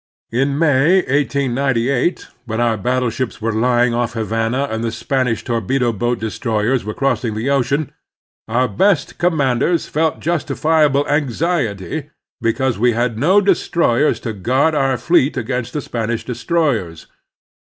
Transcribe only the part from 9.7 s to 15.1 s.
felt justifiable anxiety because we had no destroyers to guard our